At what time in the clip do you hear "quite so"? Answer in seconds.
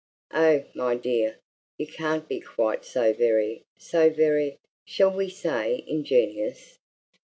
2.39-3.13